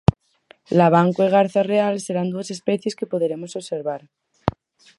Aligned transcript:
Lavanco 0.79 1.19
e 1.27 1.29
garza 1.37 1.61
real 1.73 1.95
serán 2.05 2.27
dúas 2.33 2.49
especies 2.57 2.97
que 2.97 3.11
poderemos 3.11 3.51
observar. 3.59 4.01